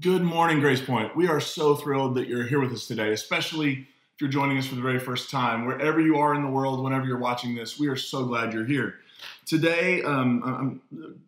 [0.00, 1.16] Good morning, Grace Point.
[1.16, 3.72] We are so thrilled that you're here with us today, especially
[4.14, 5.66] if you're joining us for the very first time.
[5.66, 8.64] Wherever you are in the world, whenever you're watching this, we are so glad you're
[8.64, 9.00] here.
[9.44, 11.20] Today, um, I'm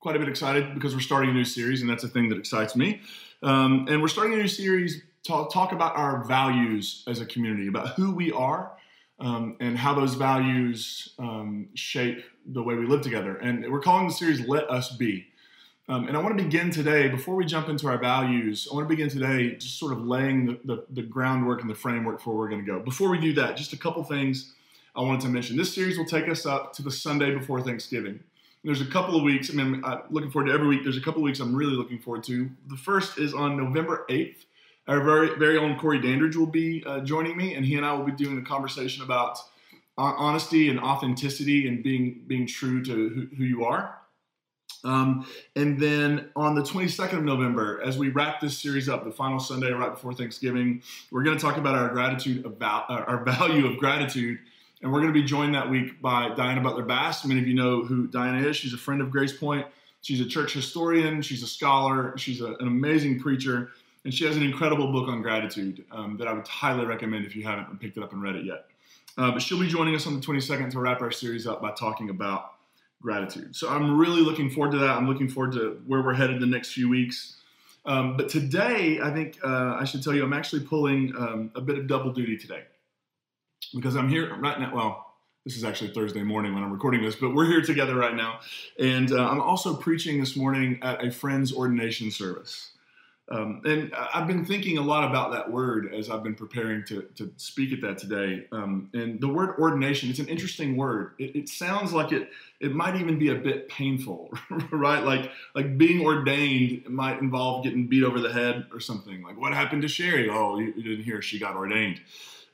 [0.00, 2.36] quite a bit excited because we're starting a new series, and that's a thing that
[2.36, 3.00] excites me.
[3.42, 7.68] Um, and we're starting a new series to talk about our values as a community,
[7.68, 8.72] about who we are.
[9.18, 13.36] Um, and how those values um, shape the way we live together.
[13.36, 15.29] And we're calling the series Let Us Be.
[15.90, 18.88] Um, and I want to begin today, before we jump into our values, I want
[18.88, 22.30] to begin today just sort of laying the, the, the groundwork and the framework for
[22.30, 22.78] where we're going to go.
[22.78, 24.52] Before we do that, just a couple things
[24.94, 25.56] I wanted to mention.
[25.56, 28.20] This series will take us up to the Sunday before Thanksgiving.
[28.62, 30.84] There's a couple of weeks, I mean, I'm looking forward to every week.
[30.84, 32.48] There's a couple of weeks I'm really looking forward to.
[32.68, 34.44] The first is on November 8th.
[34.86, 37.94] Our very, very own Corey Dandridge will be uh, joining me, and he and I
[37.94, 39.40] will be doing a conversation about
[39.98, 43.99] honesty and authenticity and being, being true to who, who you are.
[44.84, 49.10] Um, and then on the 22nd of November, as we wrap this series up, the
[49.10, 53.24] final Sunday right before Thanksgiving, we're going to talk about our gratitude about uh, our
[53.24, 54.38] value of gratitude.
[54.82, 57.24] And we're going to be joined that week by Diana Butler Bass.
[57.26, 58.56] Many of you know who Diana is.
[58.56, 59.66] She's a friend of Grace Point.
[60.00, 61.20] She's a church historian.
[61.20, 62.16] She's a scholar.
[62.16, 63.72] She's a, an amazing preacher.
[64.04, 67.36] And she has an incredible book on gratitude um, that I would highly recommend if
[67.36, 68.64] you haven't picked it up and read it yet.
[69.18, 71.72] Uh, but she'll be joining us on the 22nd to wrap our series up by
[71.72, 72.54] talking about
[73.02, 73.56] gratitude.
[73.56, 74.90] So I'm really looking forward to that.
[74.90, 77.36] I'm looking forward to where we're headed the next few weeks.
[77.86, 81.60] Um, but today, I think uh, I should tell you, I'm actually pulling um, a
[81.60, 82.62] bit of double duty today
[83.74, 84.74] because I'm here right now.
[84.74, 85.06] Well,
[85.44, 88.40] this is actually Thursday morning when I'm recording this, but we're here together right now.
[88.78, 92.72] And uh, I'm also preaching this morning at a friend's ordination service.
[93.32, 97.02] Um, and I've been thinking a lot about that word as I've been preparing to,
[97.14, 98.46] to speak at that today.
[98.50, 101.12] Um, and the word ordination, it's an interesting word.
[101.18, 104.32] It, it, sounds like it, it might even be a bit painful,
[104.72, 105.04] right?
[105.04, 109.22] Like, like being ordained might involve getting beat over the head or something.
[109.22, 110.28] Like, what happened to Sherry?
[110.28, 112.00] Oh, you, you didn't hear she got ordained.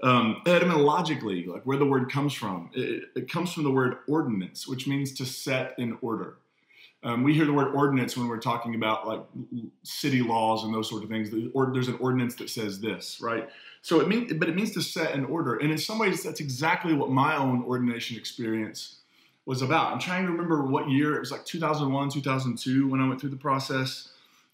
[0.03, 4.69] Um, etymologically, like where the word comes from, it, it comes from the word ordinance,
[4.69, 6.37] which means to set in order.
[7.03, 9.21] Um, we hear the word ordinance when we're talking about like
[9.83, 11.31] city laws and those sort of things.
[11.31, 13.49] There's an ordinance that says this, right?
[13.83, 15.57] So it means, but it means to set an order.
[15.57, 18.97] And in some ways, that's exactly what my own ordination experience
[19.45, 19.93] was about.
[19.93, 23.31] I'm trying to remember what year it was like 2001, 2002 when I went through
[23.31, 24.09] the process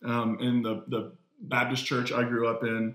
[0.05, 2.95] um, in the the Baptist church I grew up in.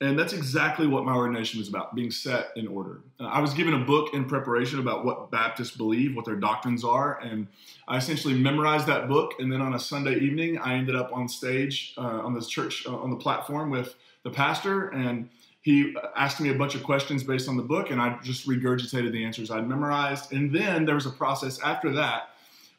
[0.00, 3.00] And that's exactly what my ordination was about being set in order.
[3.20, 6.84] Uh, I was given a book in preparation about what Baptists believe, what their doctrines
[6.84, 7.46] are, and
[7.86, 9.34] I essentially memorized that book.
[9.38, 12.84] And then on a Sunday evening, I ended up on stage uh, on this church,
[12.86, 13.94] uh, on the platform with
[14.24, 15.28] the pastor, and
[15.60, 19.12] he asked me a bunch of questions based on the book, and I just regurgitated
[19.12, 20.32] the answers I'd memorized.
[20.32, 22.30] And then there was a process after that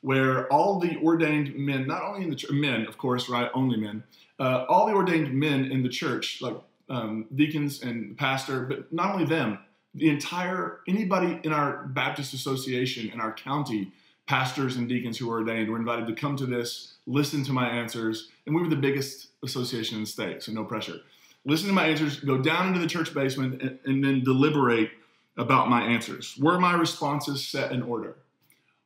[0.01, 4.03] where all the ordained men, not only in the men, of course, right, only men,
[4.39, 6.55] uh, all the ordained men in the church, like
[6.89, 9.59] um, deacons and pastor, but not only them,
[9.93, 13.91] the entire anybody in our Baptist Association in our county,
[14.27, 17.67] pastors and deacons who were ordained, were invited to come to this, listen to my
[17.67, 20.99] answers, and we were the biggest association in the state, so no pressure.
[21.45, 24.89] Listen to my answers, go down into the church basement, and, and then deliberate
[25.37, 26.35] about my answers.
[26.39, 28.17] Were my responses set in order?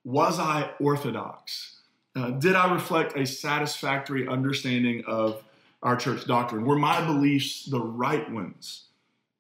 [0.04, 1.78] Was I orthodox?
[2.16, 5.44] Uh, did I reflect a satisfactory understanding of
[5.82, 6.66] our church doctrine?
[6.66, 8.86] Were my beliefs the right ones?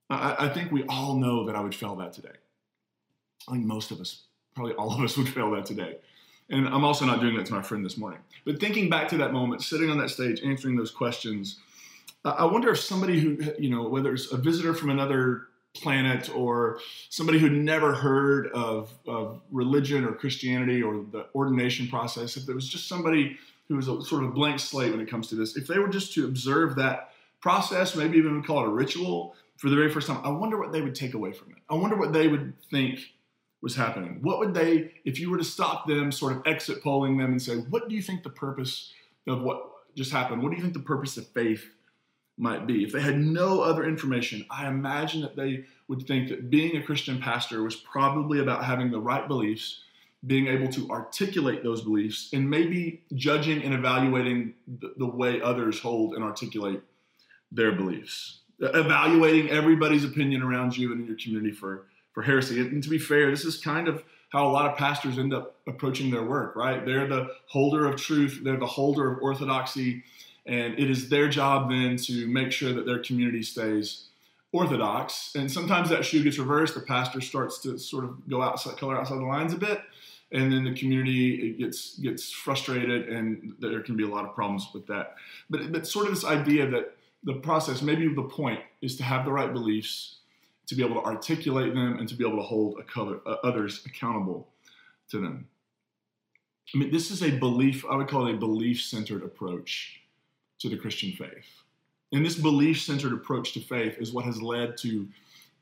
[0.09, 2.29] I, I think we all know that I would fail that today.
[3.47, 4.23] I think most of us,
[4.55, 5.97] probably all of us, would fail that today.
[6.49, 8.19] And I'm also not doing that to my friend this morning.
[8.45, 11.59] But thinking back to that moment, sitting on that stage, answering those questions,
[12.25, 16.79] I wonder if somebody who, you know, whether it's a visitor from another planet or
[17.09, 22.55] somebody who'd never heard of, of religion or Christianity or the ordination process, if there
[22.55, 23.37] was just somebody
[23.67, 25.77] who is a sort of a blank slate when it comes to this, if they
[25.77, 29.91] were just to observe that process, maybe even call it a ritual for the very
[29.91, 31.57] first time, I wonder what they would take away from it.
[31.69, 32.99] I wonder what they would think
[33.61, 34.19] was happening.
[34.21, 37.41] What would they, if you were to stop them, sort of exit polling them and
[37.41, 38.93] say, what do you think the purpose
[39.27, 40.41] of what just happened?
[40.41, 41.69] What do you think the purpose of faith
[42.39, 42.83] might be?
[42.83, 46.83] If they had no other information, I imagine that they would think that being a
[46.83, 49.81] Christian pastor was probably about having the right beliefs
[50.25, 55.79] being able to articulate those beliefs and maybe judging and evaluating the, the way others
[55.79, 56.81] hold and articulate
[57.51, 58.39] their beliefs.
[58.59, 62.59] Evaluating everybody's opinion around you and in your community for for heresy.
[62.59, 65.55] And to be fair this is kind of how a lot of pastors end up
[65.67, 66.85] approaching their work right?
[66.85, 68.41] They're the holder of truth.
[68.43, 70.03] They're the holder of orthodoxy
[70.49, 74.05] and it is their job then to make sure that their community stays
[74.51, 78.75] orthodox and sometimes that shoe gets reversed the pastor starts to sort of go outside
[78.77, 79.81] color outside the lines a bit
[80.31, 84.69] and then the community gets gets frustrated, and there can be a lot of problems
[84.73, 85.15] with that.
[85.49, 89.25] But but sort of this idea that the process, maybe the point, is to have
[89.25, 90.17] the right beliefs,
[90.67, 94.47] to be able to articulate them, and to be able to hold uh, others accountable
[95.09, 95.47] to them.
[96.73, 99.98] I mean, this is a belief, I would call it a belief centered approach
[100.59, 101.45] to the Christian faith.
[102.11, 105.07] And this belief centered approach to faith is what has led to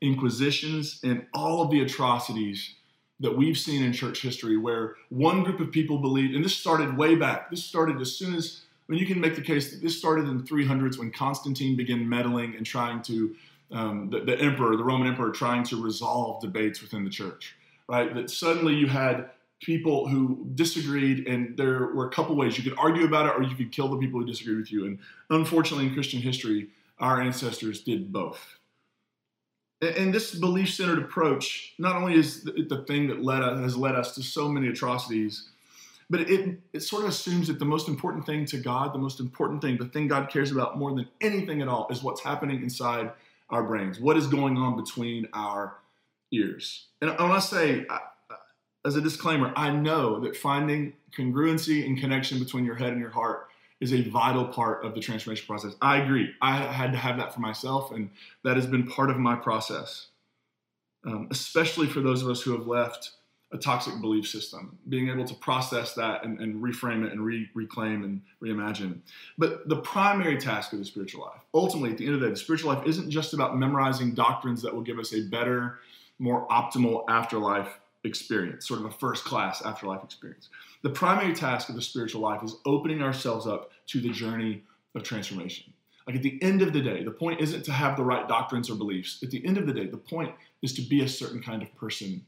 [0.00, 2.74] inquisitions and all of the atrocities
[3.20, 6.96] that we've seen in church history where one group of people believed, and this started
[6.96, 7.50] way back.
[7.50, 10.28] This started as soon as, I mean, you can make the case that this started
[10.28, 13.34] in the 300s when Constantine began meddling and trying to,
[13.72, 17.56] um, the, the emperor, the Roman emperor, trying to resolve debates within the church,
[17.88, 18.14] right?
[18.14, 19.30] That suddenly you had
[19.60, 23.42] people who disagreed, and there were a couple ways you could argue about it or
[23.42, 24.86] you could kill the people who disagreed with you.
[24.86, 24.98] And
[25.30, 26.68] unfortunately, in Christian history,
[26.98, 28.58] our ancestors did both.
[29.80, 33.76] And this belief centered approach not only is it the thing that led us, has
[33.76, 35.50] led us to so many atrocities,
[36.10, 39.20] but it, it sort of assumes that the most important thing to God, the most
[39.20, 42.62] important thing, the thing God cares about more than anything at all, is what's happening
[42.62, 43.12] inside
[43.50, 45.76] our brains, what is going on between our
[46.32, 46.86] ears.
[47.00, 47.86] And I say,
[48.88, 53.10] as a disclaimer, I know that finding congruency and connection between your head and your
[53.10, 53.48] heart
[53.80, 55.74] is a vital part of the transformation process.
[55.82, 56.30] I agree.
[56.40, 58.08] I had to have that for myself, and
[58.44, 60.08] that has been part of my process,
[61.04, 63.10] um, especially for those of us who have left
[63.52, 67.50] a toxic belief system, being able to process that and, and reframe it and re-
[67.54, 69.00] reclaim and reimagine.
[69.36, 72.32] But the primary task of the spiritual life, ultimately, at the end of the day,
[72.32, 75.78] the spiritual life isn't just about memorizing doctrines that will give us a better,
[76.18, 77.68] more optimal afterlife
[78.04, 80.48] experience, sort of a first class afterlife experience.
[80.82, 84.62] The primary task of the spiritual life is opening ourselves up to the journey
[84.94, 85.72] of transformation.
[86.06, 88.70] Like at the end of the day, the point isn't to have the right doctrines
[88.70, 89.22] or beliefs.
[89.22, 91.74] At the end of the day, the point is to be a certain kind of
[91.74, 92.24] person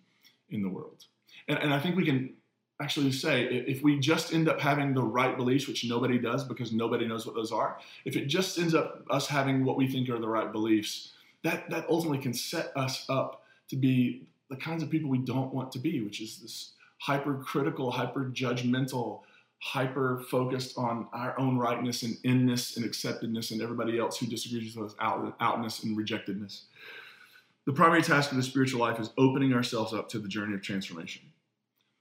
[0.51, 1.07] in the world.
[1.49, 2.35] And, and I think we can
[2.83, 6.73] actually say if we just end up having the right beliefs, which nobody does because
[6.73, 10.09] nobody knows what those are, if it just ends up us having what we think
[10.09, 11.13] are the right beliefs,
[11.43, 15.55] that, that ultimately can set us up to be the kinds of people we don't
[15.55, 19.23] want to be, which is this hypercritical, hyper judgmental,
[19.59, 24.77] hyper focused on our own rightness and inness and acceptedness and everybody else who disagrees
[24.77, 26.65] with us out, outness and rejectedness.
[27.67, 30.63] The primary task of the spiritual life is opening ourselves up to the journey of
[30.63, 31.23] transformation.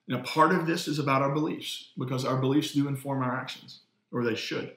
[0.08, 3.82] Now, part of this is about our beliefs, because our beliefs do inform our actions,
[4.12, 4.76] or they should.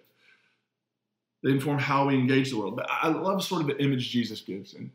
[1.43, 2.77] They inform how we engage the world.
[2.77, 4.75] But I love sort of the image Jesus gives.
[4.75, 4.91] And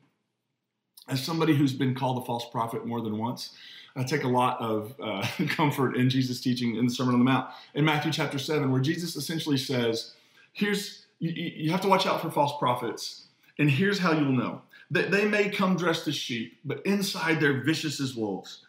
[1.08, 3.56] as somebody who's been called a false prophet more than once,
[3.96, 7.26] I take a lot of uh, comfort in Jesus' teaching in the Sermon on the
[7.26, 10.14] Mount in Matthew chapter 7, where Jesus essentially says,
[10.54, 13.28] Here's, you, you have to watch out for false prophets,
[13.60, 17.62] and here's how you'll know that they may come dressed as sheep, but inside they're
[17.62, 18.66] vicious as wolves.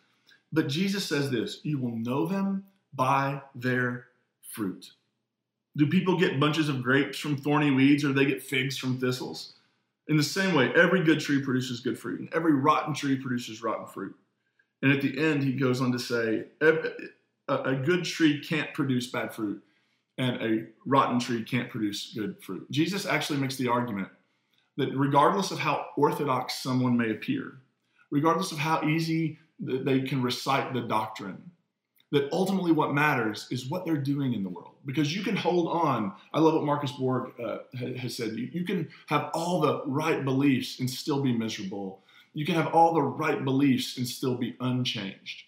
[0.53, 2.65] But Jesus says this you will know them
[2.95, 4.07] by their
[4.43, 4.93] fruit.
[5.77, 9.55] Do people get bunches of grapes from thorny weeds or they get figs from thistles?
[10.09, 13.63] In the same way, every good tree produces good fruit, and every rotten tree produces
[13.63, 14.15] rotten fruit.
[14.83, 16.45] And at the end, he goes on to say,
[17.49, 19.63] a good tree can't produce bad fruit,
[20.17, 22.71] and a rotten tree can't produce good fruit.
[22.71, 24.09] Jesus actually makes the argument
[24.77, 27.61] that regardless of how orthodox someone may appear,
[28.11, 31.51] regardless of how easy they can recite the doctrine,
[32.11, 34.75] that ultimately what matters is what they're doing in the world.
[34.87, 36.13] Because you can hold on.
[36.33, 38.33] I love what Marcus Borg uh, has said.
[38.33, 42.03] You, you can have all the right beliefs and still be miserable.
[42.33, 45.45] You can have all the right beliefs and still be unchanged.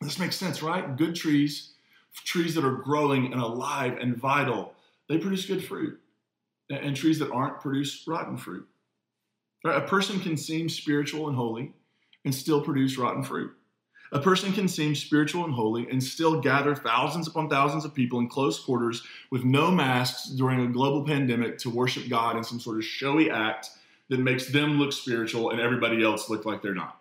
[0.00, 0.96] This makes sense, right?
[0.96, 1.72] Good trees,
[2.12, 4.74] trees that are growing and alive and vital,
[5.08, 5.98] they produce good fruit.
[6.70, 8.68] And trees that aren't produce rotten fruit.
[9.64, 11.72] A person can seem spiritual and holy
[12.26, 13.56] and still produce rotten fruit.
[14.12, 18.20] A person can seem spiritual and holy and still gather thousands upon thousands of people
[18.20, 22.58] in close quarters with no masks during a global pandemic to worship God in some
[22.58, 23.70] sort of showy act
[24.08, 27.00] that makes them look spiritual and everybody else look like they're not.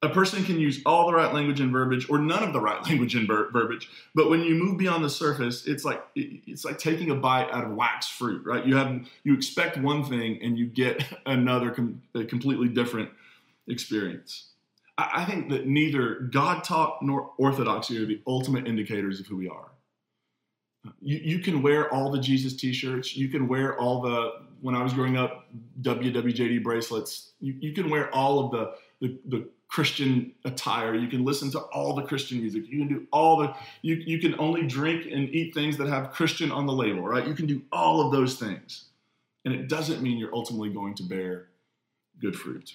[0.00, 2.80] A person can use all the right language and verbiage or none of the right
[2.88, 6.78] language and ver- verbiage, but when you move beyond the surface, it's like it's like
[6.78, 8.64] taking a bite out of wax fruit, right?
[8.64, 13.10] You have you expect one thing and you get another com- completely different
[13.66, 14.50] experience.
[14.98, 19.48] I think that neither God talk nor orthodoxy are the ultimate indicators of who we
[19.48, 19.70] are.
[21.00, 23.16] You, you can wear all the Jesus t shirts.
[23.16, 25.46] You can wear all the, when I was growing up,
[25.82, 27.32] WWJD bracelets.
[27.38, 30.96] You, you can wear all of the, the, the Christian attire.
[30.96, 32.64] You can listen to all the Christian music.
[32.68, 36.10] You can do all the, you, you can only drink and eat things that have
[36.10, 37.26] Christian on the label, right?
[37.26, 38.86] You can do all of those things.
[39.44, 41.50] And it doesn't mean you're ultimately going to bear
[42.20, 42.74] good fruit.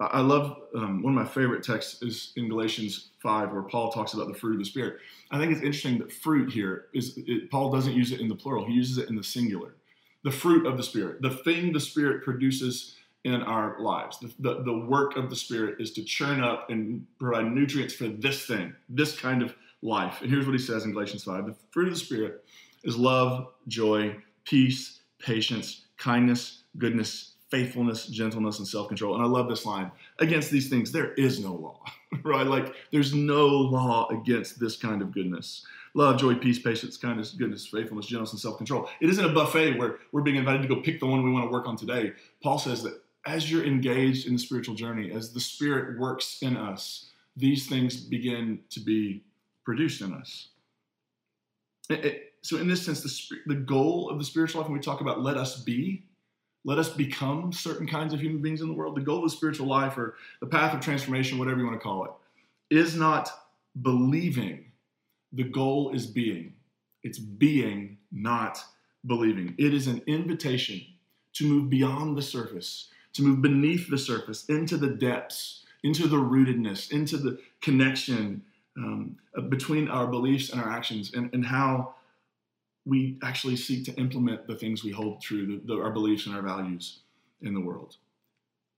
[0.00, 4.14] I love um, one of my favorite texts is in Galatians 5, where Paul talks
[4.14, 4.98] about the fruit of the Spirit.
[5.30, 8.34] I think it's interesting that fruit here is, it, Paul doesn't use it in the
[8.34, 9.76] plural, he uses it in the singular.
[10.24, 14.18] The fruit of the Spirit, the thing the Spirit produces in our lives.
[14.18, 18.08] The, the, the work of the Spirit is to churn up and provide nutrients for
[18.08, 20.22] this thing, this kind of life.
[20.22, 22.44] And here's what he says in Galatians 5 The fruit of the Spirit
[22.82, 29.14] is love, joy, peace, patience, kindness, goodness, faithfulness, gentleness, and self control.
[29.14, 31.82] And I love this line against these things, there is no law,
[32.22, 32.46] right?
[32.46, 35.64] Like there's no law against this kind of goodness.
[35.96, 38.88] Love, joy, peace, patience, kindness, goodness, faithfulness, gentleness, and self control.
[39.00, 41.44] It isn't a buffet where we're being invited to go pick the one we want
[41.44, 42.12] to work on today.
[42.42, 46.56] Paul says that as you're engaged in the spiritual journey, as the Spirit works in
[46.56, 49.22] us, these things begin to be
[49.64, 50.48] produced in us.
[51.88, 54.82] It, it, so, in this sense, the, the goal of the spiritual life, when we
[54.82, 56.04] talk about let us be,
[56.64, 58.96] let us become certain kinds of human beings in the world.
[58.96, 61.82] The goal of the spiritual life or the path of transformation, whatever you want to
[61.84, 62.10] call it,
[62.70, 63.30] is not
[63.82, 64.72] believing.
[65.32, 66.54] The goal is being.
[67.02, 68.58] It's being, not
[69.06, 69.54] believing.
[69.58, 70.80] It is an invitation
[71.34, 76.16] to move beyond the surface, to move beneath the surface, into the depths, into the
[76.16, 78.42] rootedness, into the connection
[78.76, 79.16] um,
[79.48, 81.94] between our beliefs and our actions, and, and how
[82.86, 86.34] we actually seek to implement the things we hold true, the, the, our beliefs and
[86.34, 87.00] our values
[87.40, 87.96] in the world.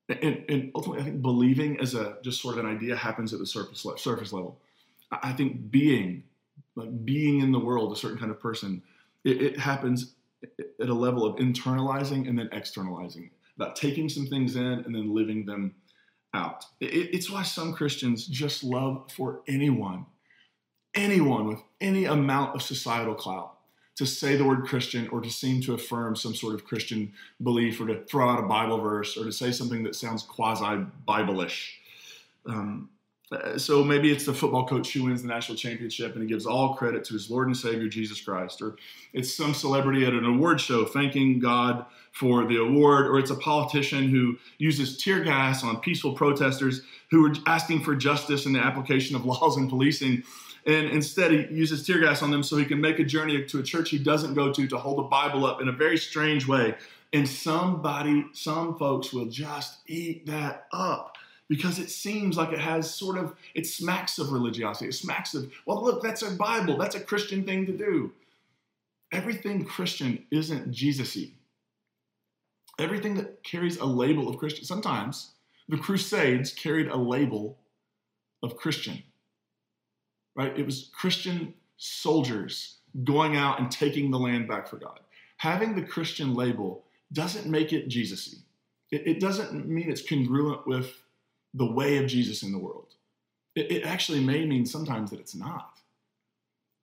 [0.08, 3.40] And, and, ultimately, I think believing as a just sort of an idea happens at
[3.40, 4.60] the surface le- surface level.
[5.10, 6.22] I think being,
[6.76, 8.82] like being in the world, a certain kind of person,
[9.24, 10.14] it, it happens
[10.80, 15.12] at a level of internalizing and then externalizing, about taking some things in and then
[15.12, 15.74] living them
[16.34, 16.64] out.
[16.80, 20.06] It, it's why some Christians just love for anyone,
[20.94, 23.55] anyone with any amount of societal clout
[23.96, 27.12] to say the word Christian or to seem to affirm some sort of Christian
[27.42, 30.84] belief or to throw out a Bible verse or to say something that sounds quasi
[31.06, 31.80] Bible-ish.
[32.46, 32.90] Um,
[33.56, 36.74] so maybe it's the football coach who wins the national championship and he gives all
[36.74, 38.76] credit to his Lord and Savior Jesus Christ, or
[39.12, 43.36] it's some celebrity at an award show thanking God for the award, or it's a
[43.36, 48.60] politician who uses tear gas on peaceful protesters who are asking for justice in the
[48.60, 50.22] application of laws and policing
[50.66, 53.60] and instead he uses tear gas on them so he can make a journey to
[53.60, 56.46] a church he doesn't go to to hold the Bible up in a very strange
[56.46, 56.74] way.
[57.12, 61.16] And somebody, some folks will just eat that up
[61.48, 64.88] because it seems like it has sort of, it smacks of religiosity.
[64.88, 66.76] It smacks of, well, look, that's a Bible.
[66.76, 68.12] That's a Christian thing to do.
[69.12, 71.30] Everything Christian isn't Jesus-y.
[72.80, 75.30] Everything that carries a label of Christian, sometimes
[75.68, 77.56] the Crusades carried a label
[78.42, 79.04] of Christian
[80.36, 80.56] right?
[80.58, 85.00] It was Christian soldiers going out and taking the land back for God.
[85.38, 88.42] Having the Christian label doesn't make it Jesus-y.
[88.90, 91.02] It, it doesn't mean it's congruent with
[91.54, 92.94] the way of Jesus in the world.
[93.54, 95.80] It, it actually may mean sometimes that it's not.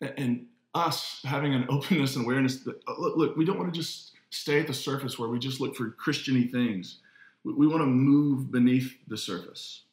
[0.01, 0.45] And, and
[0.75, 4.11] us having an openness and awareness that, uh, look, look, we don't want to just
[4.29, 6.99] stay at the surface where we just look for Christiany things.
[7.43, 9.83] We, we want to move beneath the surface.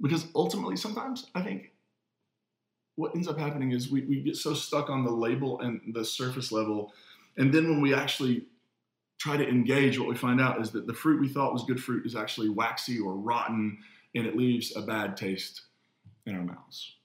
[0.00, 1.70] Because ultimately, sometimes I think
[2.96, 6.04] what ends up happening is we, we get so stuck on the label and the
[6.04, 6.92] surface level.
[7.36, 8.46] And then when we actually
[9.18, 11.82] try to engage, what we find out is that the fruit we thought was good
[11.82, 13.78] fruit is actually waxy or rotten,
[14.14, 15.62] and it leaves a bad taste
[16.26, 16.96] in our mouths.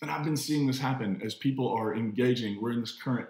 [0.00, 2.60] And I've been seeing this happen as people are engaging.
[2.60, 3.28] We're in this current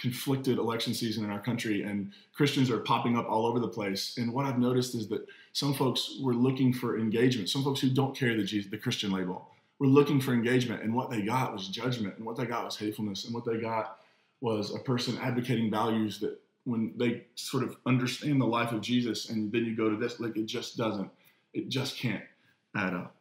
[0.00, 4.16] conflicted election season in our country, and Christians are popping up all over the place.
[4.16, 7.90] And what I've noticed is that some folks were looking for engagement, some folks who
[7.90, 11.52] don't carry the, Jesus, the Christian label were looking for engagement, and what they got
[11.52, 13.98] was judgment, and what they got was hatefulness, and what they got
[14.40, 19.30] was a person advocating values that when they sort of understand the life of Jesus,
[19.30, 21.10] and then you go to this, like it just doesn't,
[21.52, 22.24] it just can't
[22.76, 23.14] add up.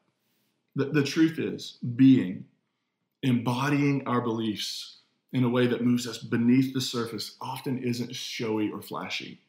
[0.76, 2.46] The, the truth is, being,
[3.22, 4.98] embodying our beliefs
[5.34, 9.42] in a way that moves us beneath the surface often isn't showy or flashy.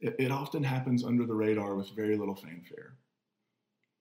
[0.00, 2.94] It, it often happens under the radar with very little fanfare.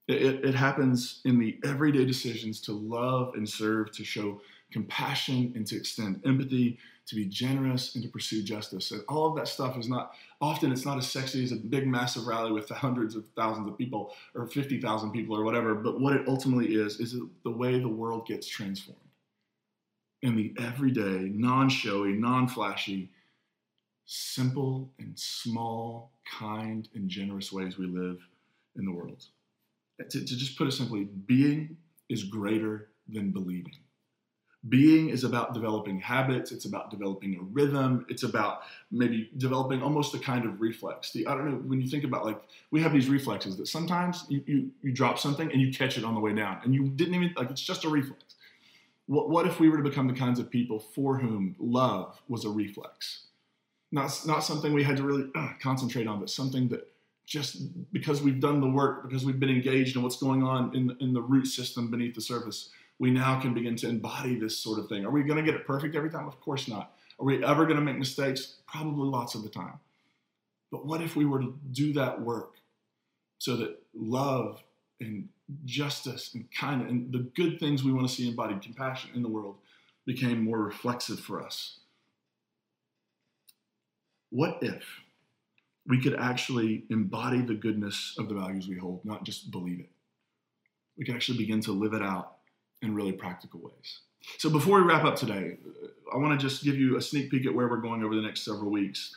[0.09, 5.67] It, it, happens in the everyday decisions to love and serve, to show compassion and
[5.67, 8.89] to extend empathy, to be generous and to pursue justice.
[8.89, 11.85] And all of that stuff is not, often it's not as sexy as a big,
[11.85, 15.75] massive rally with hundreds of thousands of people or 50,000 people or whatever.
[15.75, 18.99] But what it ultimately is, is the way the world gets transformed.
[20.23, 23.11] In the everyday, non showy, non flashy,
[24.07, 28.17] simple and small, kind and generous ways we live
[28.75, 29.27] in the world
[29.99, 31.77] to, to just put it simply, being
[32.09, 33.75] is greater than believing.
[34.67, 36.51] Being is about developing habits.
[36.51, 38.05] It's about developing a rhythm.
[38.09, 41.11] It's about maybe developing almost a kind of reflex.
[41.13, 44.25] The, I don't know when you think about like we have these reflexes that sometimes
[44.27, 46.89] you, you you drop something and you catch it on the way down and you
[46.89, 48.35] didn't even like it's just a reflex.
[49.05, 52.43] What what if we were to become the kinds of people for whom love was
[52.43, 53.27] a reflex?
[53.93, 56.91] Not not something we had to really uh, concentrate on, but something that
[57.29, 60.97] just because we've done the work, because we've been engaged in what's going on in
[60.99, 64.77] in the root system beneath the surface we now can begin to embody this sort
[64.77, 65.05] of thing.
[65.05, 66.27] Are we going to get it perfect every time?
[66.27, 66.91] Of course not.
[67.19, 68.57] Are we ever going to make mistakes?
[68.67, 69.79] Probably lots of the time.
[70.69, 72.55] But what if we were to do that work
[73.39, 74.61] so that love
[74.99, 75.29] and
[75.65, 79.29] justice and kindness and the good things we want to see embodied, compassion in the
[79.29, 79.55] world,
[80.05, 81.79] became more reflexive for us?
[84.29, 84.83] What if
[85.89, 89.89] we could actually embody the goodness of the values we hold, not just believe it?
[90.97, 92.35] We could actually begin to live it out
[92.83, 93.99] in really practical ways.
[94.37, 95.57] So before we wrap up today,
[96.13, 98.21] I want to just give you a sneak peek at where we're going over the
[98.21, 99.15] next several weeks,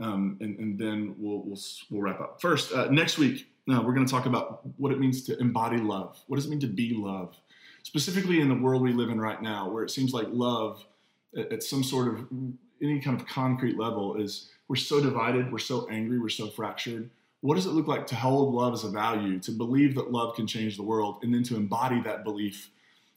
[0.00, 1.58] um, and, and, then we'll, we'll,
[1.90, 2.40] we'll wrap up.
[2.40, 5.78] First, uh, next week uh, we're going to talk about what it means to embody
[5.78, 6.22] love.
[6.28, 7.36] What does it mean to be love?
[7.82, 10.84] Specifically in the world we live in right now, where it seems like love,
[11.36, 12.26] at, at some sort of
[12.80, 17.10] any kind of concrete level, is we're so divided, we're so angry, we're so fractured.
[17.40, 20.36] What does it look like to hold love as a value, to believe that love
[20.36, 22.70] can change the world, and then to embody that belief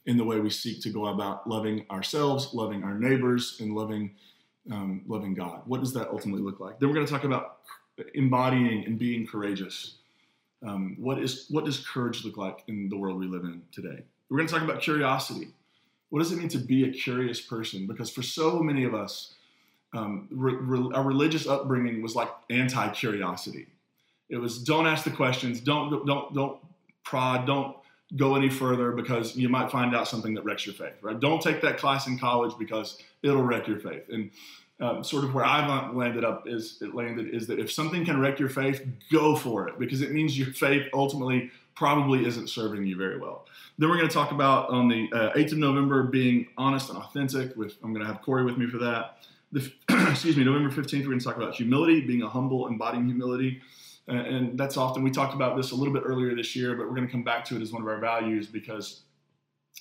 [0.06, 4.12] in the way we seek to go about loving ourselves, loving our neighbors, and loving
[4.72, 5.62] um, loving God.
[5.66, 6.80] What does that ultimately look like?
[6.80, 7.58] Then we're going to talk about
[8.16, 9.98] embodying and being courageous.
[10.66, 14.04] Um, what is what does courage look like in the world we live in today?
[14.30, 15.50] We're going to talk about curiosity.
[16.10, 17.86] What does it mean to be a curious person?
[17.86, 19.35] Because for so many of us,
[19.96, 23.68] um, re- re- our religious upbringing was like anti-curiosity.
[24.30, 26.60] It was don't ask the questions, don't don't don't
[27.04, 27.78] prod, don't
[28.18, 31.20] go any further because you might find out something that wrecks your faith, right?
[31.20, 34.04] Don't take that class in college because it'll wreck your faith.
[34.10, 34.32] And
[34.80, 38.20] um, sort of where I've landed up is it landed is that if something can
[38.20, 42.86] wreck your faith, go for it because it means your faith ultimately probably isn't serving
[42.86, 43.46] you very well.
[43.78, 46.98] Then we're going to talk about on the uh, 8th of November being honest and
[46.98, 47.56] authentic.
[47.56, 49.18] With I'm going to have Corey with me for that.
[49.56, 49.72] The,
[50.12, 53.62] excuse me, November 15th, we're going to talk about humility, being a humble, embodying humility.
[54.10, 56.96] And that's often we talked about this a little bit earlier this year but we're
[56.96, 59.02] going to come back to it as one of our values because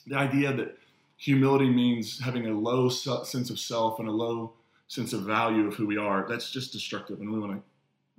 [0.06, 0.78] the idea that
[1.16, 4.54] humility means having a low sense of self and a low
[4.88, 7.62] sense of value of who we are that's just destructive and we want to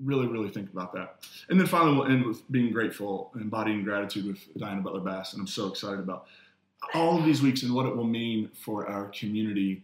[0.03, 1.25] really really think about that.
[1.49, 5.41] And then finally we'll end with being grateful embodying gratitude with diana butler bass and
[5.41, 6.27] i'm so excited about
[6.93, 9.81] all of these weeks and what it will mean for our community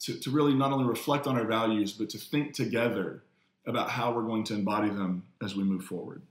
[0.00, 3.22] to, to really not only reflect on our values but to think together
[3.66, 6.22] about how we're going to embody them as we move forward.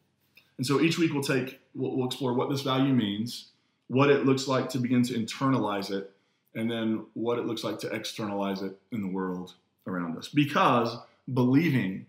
[0.58, 3.50] And so each week we'll take, we'll, we'll, explore what this value means,
[3.88, 6.12] what it looks like to begin to internalize it,
[6.56, 10.30] and then what it looks like to externalize it in the world around us.
[10.30, 10.98] Because
[11.34, 12.06] believing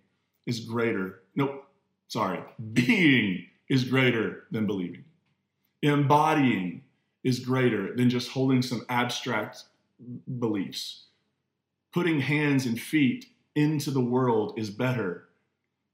[0.47, 1.66] is greater, nope,
[2.07, 2.40] sorry,
[2.73, 5.05] being is greater than believing.
[5.83, 6.83] Embodying
[7.25, 9.64] is greater than just holding some abstract
[10.38, 11.06] beliefs.
[11.97, 15.31] Putting hands and feet into the world is better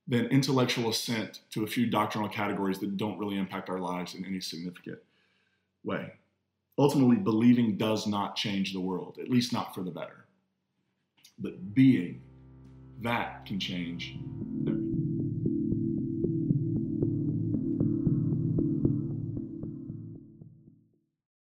[0.08, 4.24] than intellectual assent to a few doctrinal categories that don't really impact our lives in
[4.24, 4.98] any significant
[5.84, 6.14] way.
[6.76, 10.24] Ultimately, believing does not change the world, at least not for the better.
[11.38, 12.20] But being,
[13.02, 14.16] that can change